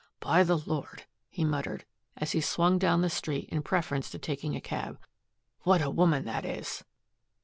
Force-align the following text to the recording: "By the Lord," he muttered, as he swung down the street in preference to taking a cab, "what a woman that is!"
"By 0.19 0.41
the 0.41 0.57
Lord," 0.57 1.03
he 1.29 1.45
muttered, 1.45 1.85
as 2.17 2.31
he 2.31 2.41
swung 2.41 2.79
down 2.79 3.01
the 3.03 3.07
street 3.11 3.49
in 3.49 3.61
preference 3.61 4.09
to 4.09 4.17
taking 4.17 4.55
a 4.55 4.59
cab, 4.59 4.97
"what 5.59 5.83
a 5.83 5.91
woman 5.91 6.25
that 6.25 6.43
is!" 6.43 6.83